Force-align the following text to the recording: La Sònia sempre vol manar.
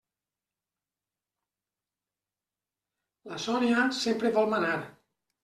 La 3.33 3.39
Sònia 3.45 3.85
sempre 4.01 4.35
vol 4.41 4.51
manar. 4.57 4.75